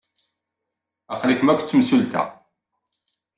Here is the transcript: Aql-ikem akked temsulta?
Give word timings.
Aql-ikem 1.13 1.51
akked 1.51 1.67
temsulta? 1.69 2.21